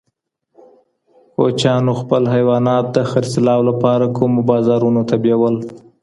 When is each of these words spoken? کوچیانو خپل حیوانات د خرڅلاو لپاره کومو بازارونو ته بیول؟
کوچیانو 1.35 1.93
خپل 2.01 2.23
حیوانات 2.35 2.85
د 2.95 2.97
خرڅلاو 3.11 3.61
لپاره 3.69 4.05
کومو 4.17 4.41
بازارونو 4.49 5.01
ته 5.09 5.15
بیول؟ 5.23 5.55